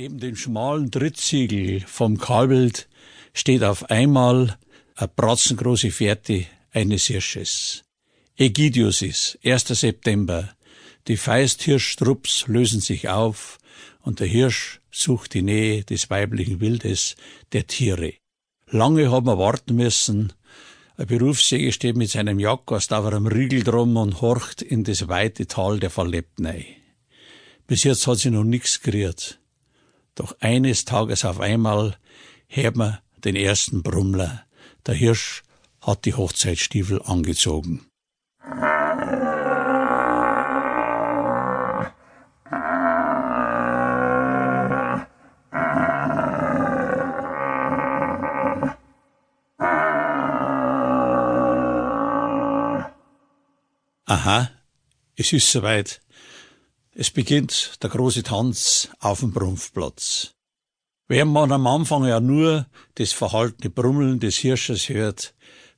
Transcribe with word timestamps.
Neben 0.00 0.20
dem 0.20 0.36
schmalen 0.36 0.92
Drittsiegel 0.92 1.80
vom 1.80 2.18
Kalbild 2.18 2.88
steht 3.34 3.64
auf 3.64 3.90
einmal 3.90 4.56
eine 4.94 5.08
bratzengroße 5.08 5.90
Fährte 5.90 6.46
eines 6.70 7.06
Hirsches. 7.06 7.82
Ägidius 8.36 9.02
ist, 9.02 9.40
1. 9.44 9.66
September. 9.66 10.50
Die 11.08 11.16
Feisthirschtrupps 11.16 12.46
lösen 12.46 12.80
sich 12.80 13.08
auf 13.08 13.58
und 14.00 14.20
der 14.20 14.28
Hirsch 14.28 14.78
sucht 14.92 15.34
die 15.34 15.42
Nähe 15.42 15.82
des 15.82 16.08
weiblichen 16.10 16.60
Wildes, 16.60 17.16
der 17.52 17.66
Tiere. 17.66 18.12
Lange 18.70 19.10
haben 19.10 19.26
wir 19.26 19.38
warten 19.38 19.74
müssen. 19.74 20.32
Ein 20.96 21.08
Berufsjäger 21.08 21.72
steht 21.72 21.96
mit 21.96 22.10
seinem 22.10 22.38
Jagdgast 22.38 22.92
auf 22.92 23.04
einem 23.04 23.26
Riegel 23.26 23.64
drum 23.64 23.96
und 23.96 24.20
horcht 24.20 24.62
in 24.62 24.84
das 24.84 25.08
weite 25.08 25.48
Tal 25.48 25.80
der 25.80 25.90
Verlebten 25.90 26.46
ein. 26.46 26.66
Bis 27.66 27.82
jetzt 27.82 28.06
hat 28.06 28.18
sie 28.18 28.30
noch 28.30 28.44
nichts 28.44 28.80
gerührt. 28.80 29.40
Doch 30.18 30.34
eines 30.40 30.84
Tages 30.84 31.24
auf 31.24 31.38
einmal 31.38 31.96
hört 32.48 32.74
man 32.74 32.98
den 33.18 33.36
ersten 33.36 33.84
Brummler. 33.84 34.44
Der 34.84 34.94
Hirsch 34.96 35.44
hat 35.80 36.06
die 36.06 36.14
Hochzeitstiefel 36.14 37.00
angezogen. 37.02 37.86
Aha, 54.04 54.50
es 55.14 55.32
ist 55.32 55.52
soweit. 55.52 56.00
Es 57.00 57.12
beginnt 57.12 57.80
der 57.84 57.90
große 57.90 58.24
Tanz 58.24 58.88
auf 58.98 59.20
dem 59.20 59.30
Brumpfplatz. 59.30 60.34
Während 61.06 61.30
man 61.30 61.52
am 61.52 61.64
Anfang 61.68 62.04
ja 62.04 62.18
nur 62.18 62.66
das 62.96 63.12
verhaltene 63.12 63.70
Brummeln 63.70 64.18
des 64.18 64.38
Hirsches 64.38 64.88
hört, 64.88 65.32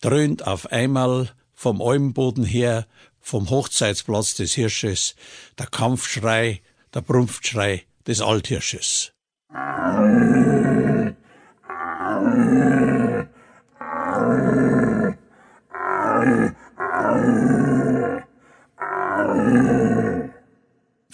dröhnt 0.00 0.44
auf 0.44 0.72
einmal 0.72 1.30
vom 1.52 1.80
Almboden 1.80 2.44
her, 2.44 2.88
vom 3.20 3.48
Hochzeitsplatz 3.48 4.34
des 4.34 4.54
Hirsches, 4.54 5.14
der 5.56 5.68
Kampfschrei, 5.68 6.62
der 6.92 7.02
Brumpfschrei 7.02 7.84
des 8.08 8.20
Althirsches. 8.20 9.12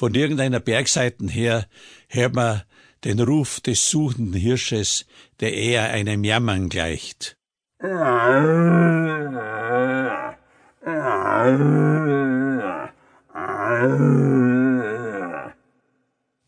Von 0.01 0.15
irgendeiner 0.15 0.61
Bergseiten 0.61 1.29
her 1.29 1.67
hört 2.09 2.35
man 2.35 2.63
den 3.05 3.21
Ruf 3.21 3.61
des 3.61 3.91
suchenden 3.91 4.33
Hirsches, 4.33 5.05
der 5.41 5.53
eher 5.53 5.91
einem 5.91 6.25
Jammern 6.25 6.71
gleicht. 6.71 7.37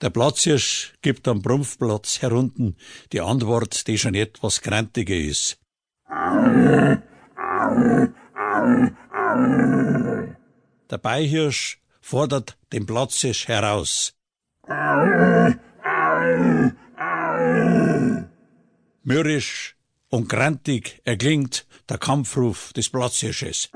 Der 0.01 0.11
Platzhirsch 0.11 0.95
gibt 1.03 1.29
am 1.29 1.43
Brumpfplatz 1.43 2.23
herunten 2.23 2.79
die 3.13 3.21
Antwort, 3.21 3.87
die 3.87 3.99
schon 3.99 4.15
etwas 4.15 4.63
krantiger 4.63 5.15
ist. 5.15 5.59
Der 10.91 10.99
Beihirsch 11.03 11.82
fordert 12.03 12.59
den 12.73 12.85
Platzhirsch 12.85 13.49
heraus. 13.49 14.15
Mürrisch 19.05 19.77
und 20.11 20.29
grantig 20.29 21.01
erklingt 21.05 21.67
der 21.89 21.99
Kampfruf 21.99 22.73
des 22.75 22.91
Platzhirsches. 22.91 23.71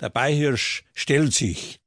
Der 0.00 0.08
Beihirsch 0.08 0.84
stellt 0.94 1.34
sich. 1.34 1.80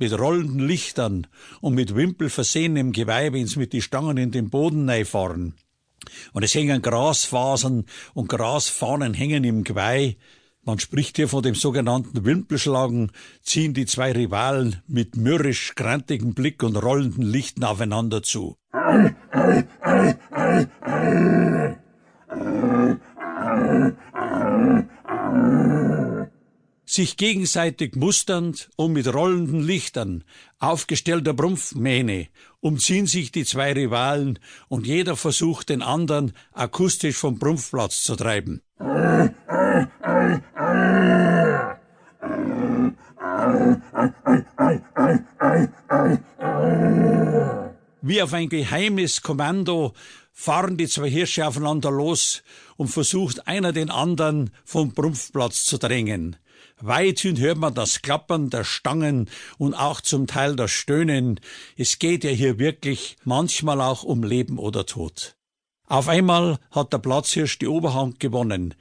Mit 0.00 0.18
rollenden 0.18 0.66
Lichtern 0.66 1.26
und 1.60 1.74
mit 1.74 1.94
Wimpel 1.94 2.30
versehenem 2.30 2.92
Geweih, 2.92 3.34
wenn's 3.34 3.56
mit 3.56 3.74
die 3.74 3.82
Stangen 3.82 4.16
in 4.16 4.30
den 4.30 4.48
Boden 4.48 4.88
fahren. 5.04 5.52
Und 6.32 6.42
es 6.42 6.54
hängen 6.54 6.80
Grasfasern 6.80 7.84
und 8.14 8.28
Grasfahnen 8.30 9.12
hängen 9.12 9.44
im 9.44 9.62
Geweih. 9.62 10.16
Man 10.62 10.78
spricht 10.78 11.16
hier 11.16 11.28
von 11.28 11.42
dem 11.42 11.54
sogenannten 11.54 12.24
Wimpelschlagen, 12.24 13.12
ziehen 13.42 13.74
die 13.74 13.84
zwei 13.84 14.12
Rivalen 14.12 14.76
mit 14.86 15.16
mürrisch 15.16 15.74
grantigem 15.74 16.32
Blick 16.32 16.62
und 16.62 16.76
rollenden 16.76 17.24
Lichten 17.24 17.62
aufeinander 17.62 18.22
zu. 18.22 18.56
Sich 26.90 27.16
gegenseitig 27.16 27.94
musternd 27.94 28.68
und 28.76 28.92
mit 28.92 29.12
rollenden 29.12 29.60
Lichtern, 29.60 30.24
aufgestellter 30.58 31.34
Brumpfmähne, 31.34 32.26
umziehen 32.58 33.06
sich 33.06 33.30
die 33.30 33.44
zwei 33.44 33.72
Rivalen 33.72 34.40
und 34.68 34.86
jeder 34.86 35.16
versucht 35.16 35.68
den 35.68 35.82
anderen 35.82 36.32
akustisch 36.52 37.16
vom 37.16 37.38
Brumpfplatz 37.38 38.02
zu 38.02 38.16
treiben. 38.16 38.60
Wie 48.02 48.22
auf 48.22 48.32
ein 48.32 48.48
geheimes 48.48 49.22
Kommando 49.22 49.92
fahren 50.32 50.76
die 50.76 50.88
zwei 50.88 51.08
Hirsche 51.08 51.46
aufeinander 51.46 51.92
los 51.92 52.42
und 52.76 52.88
versucht 52.88 53.46
einer 53.46 53.72
den 53.72 53.90
anderen 53.90 54.50
vom 54.64 54.92
Brumpfplatz 54.92 55.64
zu 55.64 55.78
drängen. 55.78 56.36
Weithin 56.82 57.38
hört 57.38 57.58
man 57.58 57.74
das 57.74 58.00
Klappern 58.00 58.48
der 58.48 58.64
Stangen 58.64 59.28
und 59.58 59.74
auch 59.74 60.00
zum 60.00 60.26
Teil 60.26 60.56
das 60.56 60.70
Stöhnen. 60.70 61.38
Es 61.76 61.98
geht 61.98 62.24
ja 62.24 62.30
hier 62.30 62.58
wirklich 62.58 63.16
manchmal 63.24 63.80
auch 63.80 64.02
um 64.02 64.22
Leben 64.22 64.58
oder 64.58 64.86
Tod. 64.86 65.36
Auf 65.86 66.08
einmal 66.08 66.58
hat 66.70 66.92
der 66.92 66.98
Platzhirsch 66.98 67.58
die 67.58 67.66
Oberhand 67.66 68.18
gewonnen. 68.18 68.74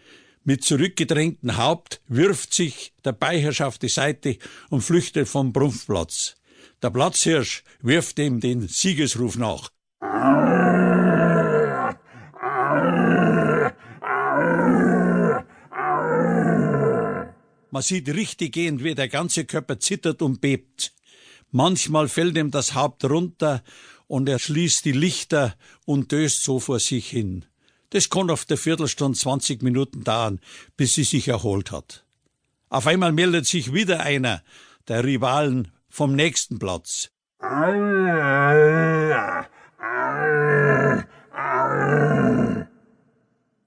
Mit 0.43 0.63
zurückgedrängtem 0.63 1.57
Haupt 1.57 2.01
wirft 2.07 2.53
sich 2.53 2.93
der 3.03 3.11
Beihirsch 3.11 3.61
auf 3.61 3.77
die 3.77 3.89
Seite 3.89 4.37
und 4.69 4.81
flüchtet 4.81 5.27
vom 5.27 5.51
Brumpfplatz. 5.51 6.35
Der 6.81 6.91
Platzhirsch 6.91 7.63
wirft 7.81 8.17
ihm 8.19 8.39
den 8.39 8.67
Siegesruf 8.67 9.37
nach. 9.37 9.71
Man 17.71 17.81
sieht 17.81 18.09
richtig 18.09 18.53
gehend, 18.53 18.83
wie 18.83 18.95
der 18.95 19.09
ganze 19.09 19.45
Körper 19.45 19.79
zittert 19.79 20.21
und 20.21 20.41
bebt. 20.41 20.93
Manchmal 21.51 22.07
fällt 22.07 22.37
ihm 22.37 22.51
das 22.51 22.73
Haupt 22.73 23.05
runter 23.05 23.63
und 24.07 24.27
er 24.27 24.39
schließt 24.39 24.85
die 24.85 24.91
Lichter 24.91 25.55
und 25.85 26.11
döst 26.11 26.43
so 26.43 26.59
vor 26.59 26.79
sich 26.79 27.09
hin. 27.09 27.45
Das 27.91 28.09
kann 28.09 28.29
auf 28.29 28.45
der 28.45 28.57
Viertelstunde, 28.57 29.17
zwanzig 29.17 29.63
Minuten 29.63 30.03
dauern, 30.03 30.39
bis 30.77 30.95
sie 30.95 31.03
sich 31.03 31.27
erholt 31.27 31.71
hat. 31.71 32.05
Auf 32.69 32.85
einmal 32.85 33.11
meldet 33.11 33.47
sich 33.47 33.73
wieder 33.73 34.01
einer 34.01 34.43
der 34.87 35.03
Rivalen 35.03 35.71
vom 35.89 36.15
nächsten 36.15 36.59
Platz. 36.59 37.09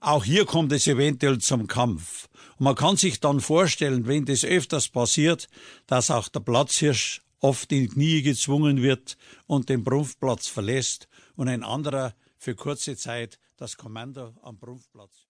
Auch 0.04 0.24
hier 0.24 0.46
kommt 0.46 0.72
es 0.72 0.88
eventuell 0.88 1.38
zum 1.38 1.69
Kampf. 1.69 2.28
Und 2.58 2.64
man 2.64 2.75
kann 2.75 2.96
sich 2.96 3.20
dann 3.20 3.38
vorstellen, 3.40 4.08
wenn 4.08 4.25
das 4.25 4.44
öfters 4.44 4.88
passiert, 4.88 5.49
dass 5.87 6.10
auch 6.10 6.26
der 6.26 6.40
Platzhirsch 6.40 7.22
oft 7.38 7.70
in 7.70 7.88
Knie 7.88 8.20
gezwungen 8.22 8.82
wird 8.82 9.16
und 9.46 9.69
den 9.69 9.84
Brumpfplatz 9.84 10.49
verlässt 10.49 11.06
und 11.37 11.46
ein 11.46 11.62
anderer 11.62 12.14
für 12.37 12.56
kurze 12.56 12.96
Zeit 12.96 13.38
das 13.56 13.76
Kommando 13.76 14.34
am 14.43 14.58
Brumpfplatz 14.58 15.28